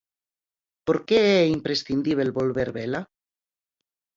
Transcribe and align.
Por 0.85 0.97
que 1.07 1.19
é 1.41 1.53
imprescindíbel 1.57 2.29
volver 2.39 2.69
vela? 2.77 3.01